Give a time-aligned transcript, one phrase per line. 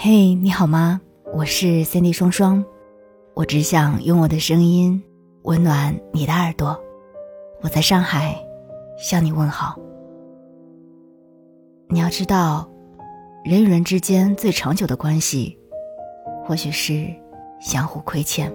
[0.00, 1.00] 嘿，你好吗？
[1.34, 2.64] 我是 Cindy 双双，
[3.34, 5.02] 我只想用我的声音
[5.42, 6.80] 温暖你的耳朵。
[7.62, 8.40] 我在上海
[8.96, 9.76] 向你问好。
[11.88, 12.70] 你要知道，
[13.44, 15.58] 人与人之间最长久的关系，
[16.44, 17.12] 或许是
[17.60, 18.54] 相互亏欠。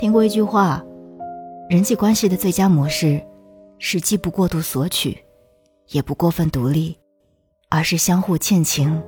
[0.00, 0.84] 听过一句话，
[1.70, 3.24] 人际关系的最佳模式，
[3.78, 5.16] 是既不过度索取，
[5.90, 6.98] 也不过分独立，
[7.68, 9.00] 而是相互欠情。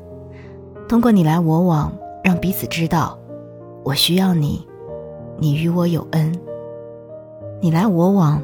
[0.88, 3.18] 通过你来我往，让彼此知道
[3.82, 4.64] 我需要你，
[5.36, 6.32] 你与我有恩。
[7.60, 8.40] 你来我往，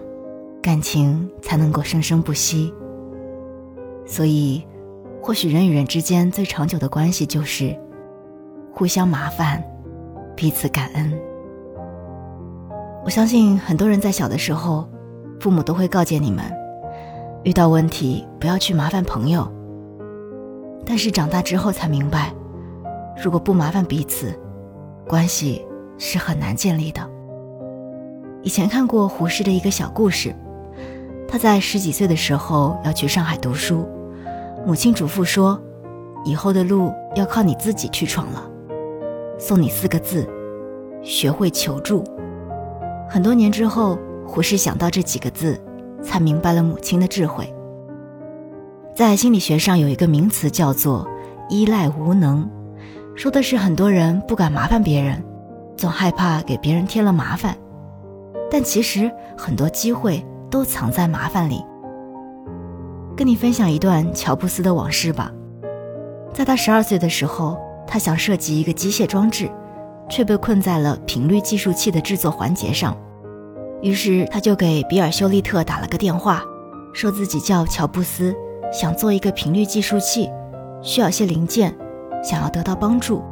[0.61, 2.75] 感情才能够生生不息。
[4.05, 4.61] 所以，
[5.23, 7.79] 或许人与人之间最长久的关系就是
[8.75, 9.63] 互相麻烦，
[10.35, 11.13] 彼此感恩。
[13.05, 14.89] 我相信很多人在小的时候，
[15.39, 16.45] 父母都会告诫你们，
[17.45, 19.47] 遇到问题不要去麻烦朋友。
[20.85, 22.35] 但是长大之后才明白，
[23.17, 24.39] 如果不麻烦彼此，
[25.09, 25.67] 关系
[25.99, 27.01] 是很难建立的。
[28.43, 30.35] 以前看过胡适的一个小故事，
[31.29, 33.87] 他在十几岁的时候要去上海读书，
[34.67, 35.61] 母亲嘱咐说
[36.25, 38.49] ：“以后的路要靠你自己去闯了。”
[39.39, 40.29] 送你四个字：
[41.03, 42.05] 学会求助。
[43.09, 45.61] 很多年之后，胡适想到这几个字，
[46.03, 47.53] 才明白了母亲的智慧。
[48.95, 51.09] 在心理学上有一个名词叫做
[51.49, 52.49] “依赖无能”，
[53.15, 55.23] 说的是很多人不敢麻烦别人，
[55.77, 57.57] 总害怕给别人添了麻烦。
[58.51, 61.63] 但其实很多机会都藏在麻烦里。
[63.17, 65.31] 跟你分享一段乔布斯的往事吧。
[66.33, 69.51] 在他十二岁的时候，他想设计一个机械装置，
[70.09, 72.97] 却被困在了频率计数器的制作环节上。
[73.83, 76.43] 于是他就给比尔·休利特打了个电话，
[76.95, 78.35] 说自己叫乔布斯。
[78.73, 80.31] 想做一个频率计数器，
[80.81, 81.77] 需要些零件，
[82.23, 83.23] 想要得到帮助。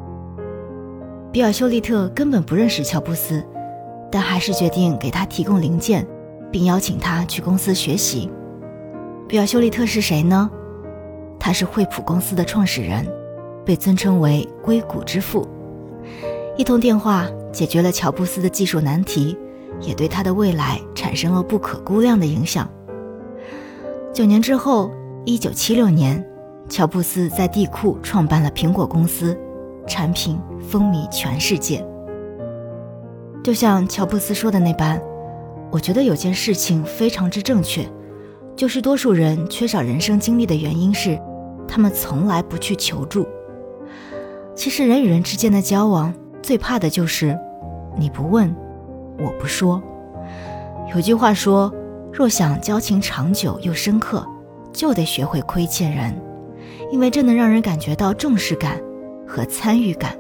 [1.33, 3.45] 比尔·休利特根本不认识乔布斯，
[4.11, 6.06] 但还是决定给他提供零件，
[6.51, 8.31] 并邀请他去公司学习。
[9.29, 10.50] 比尔·休利特是谁呢？
[11.39, 13.06] 他是惠普公司的创始人，
[13.65, 15.47] 被尊称为“硅谷之父”。
[16.59, 19.37] 一通电话解决了乔布斯的技术难题，
[19.81, 22.69] 也对他的未来产生了不可估量的影响。
[24.12, 24.91] 九年之后。
[25.27, 26.27] 一九七六年，
[26.70, 29.36] 乔布斯在地库创办了苹果公司，
[29.88, 31.84] 产品风靡全世界。
[33.42, 35.03] 就像乔布斯说的那般，
[35.72, 37.84] 我觉得有件事情非常之正确，
[38.54, 41.20] 就是多数人缺少人生经历的原因是，
[41.66, 43.26] 他们从来不去求助。
[44.54, 47.37] 其实人与人之间的交往，最怕的就是
[47.98, 48.54] 你不问，
[49.19, 49.82] 我不说。
[50.94, 51.75] 有句话说，
[52.12, 54.25] 若想交情长久又深刻。
[54.72, 56.14] 就得学会亏欠人，
[56.91, 58.81] 因为这能让人感觉到重视感
[59.27, 60.17] 和参与感。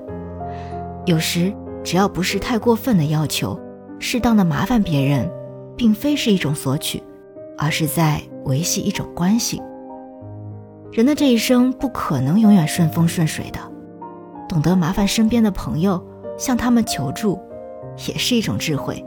[1.06, 3.58] 有时，只要不是太过分的要求，
[3.98, 5.30] 适当的麻烦别人，
[5.76, 7.02] 并非是一种索取，
[7.58, 9.60] 而是在维系一种关系。
[10.92, 13.60] 人的这一生不可能永远顺风顺水的，
[14.48, 16.04] 懂得麻烦身边的朋友，
[16.36, 17.38] 向他们求助，
[18.08, 19.04] 也是一种智慧。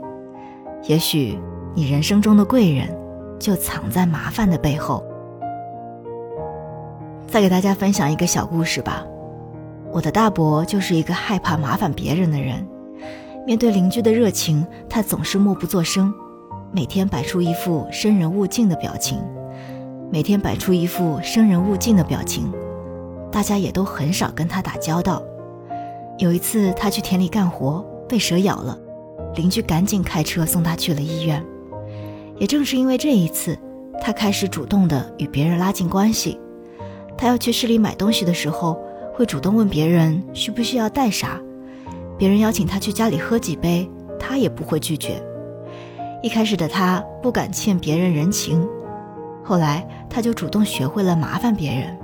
[0.86, 1.38] 也许
[1.74, 2.88] 你人生中的贵人，
[3.38, 5.04] 就藏在麻烦的背后。
[7.34, 9.04] 再给大家分享一个小故事吧。
[9.90, 12.64] 我的大伯就是一个害怕麻烦别人的人，
[13.44, 16.14] 面对邻居的热情，他总是默不作声，
[16.70, 19.18] 每天摆出一副生人勿近的表情，
[20.12, 22.52] 每天摆出一副生人勿近的表情，
[23.32, 25.20] 大家也都很少跟他打交道。
[26.18, 28.78] 有一次他去田里干活，被蛇咬了，
[29.34, 31.44] 邻居赶紧开车送他去了医院。
[32.38, 33.58] 也正是因为这一次，
[34.00, 36.38] 他开始主动的与别人拉近关系。
[37.16, 38.78] 他要去市里买东西的时候，
[39.14, 41.40] 会主动问别人需不需要带啥。
[42.18, 43.88] 别人邀请他去家里喝几杯，
[44.18, 45.22] 他也不会拒绝。
[46.22, 48.66] 一开始的他不敢欠别人人情，
[49.42, 51.96] 后来他就主动学会了麻烦别人。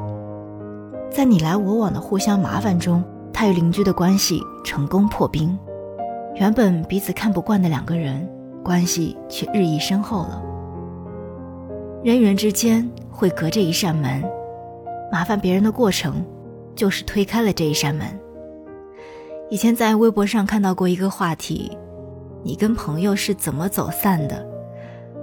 [1.11, 3.03] 在你来我往的互相麻烦中，
[3.33, 5.59] 他与邻居的关系成功破冰。
[6.37, 8.29] 原本彼此看不惯的两个人，
[8.63, 10.43] 关系却日益深厚了。
[12.05, 14.23] 人与人之间会隔着一扇门。
[15.13, 16.25] 麻烦别人的过程，
[16.75, 18.07] 就是推开了这一扇门。
[19.51, 21.77] 以前在微博上看到过一个话题：
[22.43, 24.47] 你跟朋友是怎么走散的？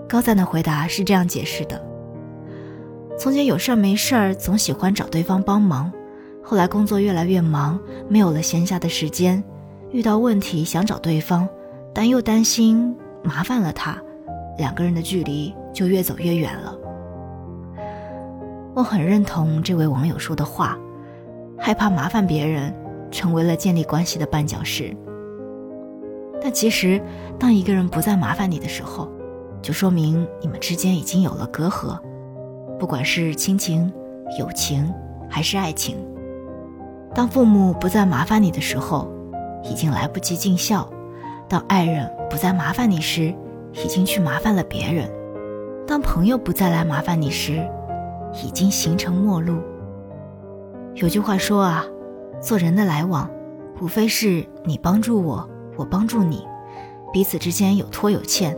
[0.08, 1.82] 高赞的回答是这样解释的：
[3.18, 5.92] 从前有事儿没事儿总喜欢找对方帮忙，
[6.44, 9.44] 后来工作越来越忙，没有了闲暇的时间，
[9.92, 11.48] 遇到问题想找对方，
[11.94, 13.98] 但又担心麻烦了他，
[14.58, 16.77] 两个人的距离就越走越远了。
[18.78, 20.78] 我很认同这位网友说的话，
[21.58, 22.72] 害怕麻烦别人，
[23.10, 24.96] 成为了建立关系的绊脚石。
[26.40, 27.02] 但其实，
[27.40, 29.10] 当一个人不再麻烦你的时候，
[29.64, 32.00] 就说明你们之间已经有了隔阂，
[32.78, 33.92] 不管是亲情、
[34.38, 34.94] 友情
[35.28, 35.98] 还是爱情。
[37.16, 39.12] 当父母不再麻烦你的时候，
[39.64, 40.88] 已经来不及尽孝；
[41.50, 43.34] 当爱人不再麻烦你时，
[43.74, 45.08] 已经去麻烦了别人；
[45.88, 47.68] 当朋友不再来麻烦你时，
[48.44, 49.58] 已经形成陌路。
[50.96, 51.84] 有句话说啊，
[52.42, 53.30] 做人的来往，
[53.82, 56.48] 无非是你帮助我，我帮助你，
[57.12, 58.58] 彼此之间有托有欠，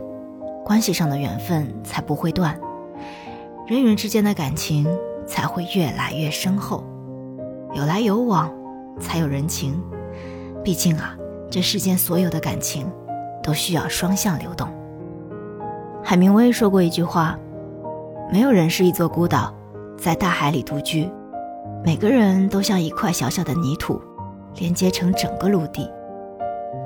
[0.64, 2.58] 关系上的缘分才不会断，
[3.66, 4.86] 人与人之间的感情
[5.26, 6.84] 才会越来越深厚。
[7.74, 8.50] 有来有往，
[8.98, 9.80] 才有人情。
[10.64, 11.16] 毕竟啊，
[11.50, 12.90] 这世间所有的感情，
[13.42, 14.68] 都需要双向流动。
[16.02, 17.38] 海明威说过一句话
[18.32, 19.54] ：“没有人是一座孤岛，
[20.00, 21.06] 在大海里独居。
[21.84, 24.00] 每个人都像一块小小的泥土，
[24.56, 25.86] 连接成整个陆地。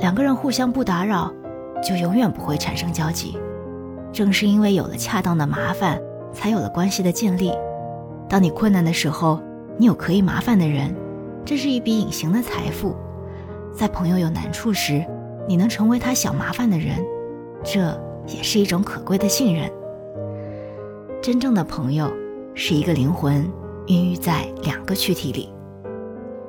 [0.00, 1.32] 两个人互相不打扰，
[1.80, 3.38] 就永远不会产生交集。
[4.12, 6.00] 正是因为有了恰当的麻烦，
[6.32, 7.52] 才有了关系的建立。
[8.28, 9.40] 当你困难的时候，
[9.76, 10.92] 你有可以麻烦的人，
[11.44, 12.96] 这是一笔隐形的财富。
[13.72, 15.04] 在朋友有难处时，
[15.46, 16.96] 你能成为他想麻烦的人，
[17.62, 17.80] 这
[18.26, 19.70] 也是一种可贵的信任。
[21.22, 22.12] 真正的朋友，
[22.54, 23.44] 是一个灵魂
[23.88, 25.52] 孕育在两个躯体里，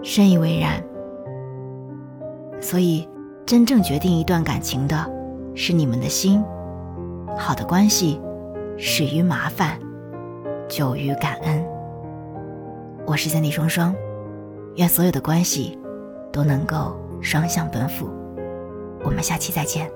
[0.04, 0.82] 深以为然。
[2.62, 3.08] 所以，
[3.46, 5.12] 真正决定一段感情的，
[5.56, 6.44] 是你们的心。
[7.38, 8.22] 好的关系，
[8.78, 9.80] 始于麻烦，
[10.70, 11.66] 久于感恩。
[13.06, 13.94] 我是三弟双双，
[14.76, 15.78] 愿所有的关系
[16.32, 18.10] 都能够双向奔赴。
[19.04, 19.92] 我们下期再见。